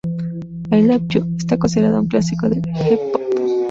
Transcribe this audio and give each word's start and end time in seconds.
I 0.77 0.81
love 0.81 1.05
you", 1.13 1.35
está 1.37 1.59
considerada 1.59 1.99
un 2.01 2.07
clásico 2.07 2.49
del 2.49 2.63
J-pop. 2.63 3.21